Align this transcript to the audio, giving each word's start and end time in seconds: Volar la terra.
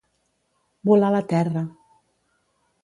Volar 0.91 1.11
la 1.17 1.21
terra. 1.35 1.65